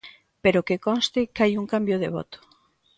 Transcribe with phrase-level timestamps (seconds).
[0.43, 2.37] Pero que conste que hai un cambio de voto.